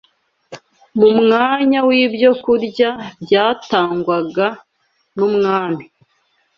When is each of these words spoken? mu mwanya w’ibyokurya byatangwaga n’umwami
mu 0.99 1.09
mwanya 1.19 1.79
w’ibyokurya 1.87 2.89
byatangwaga 3.23 4.47
n’umwami 5.15 5.85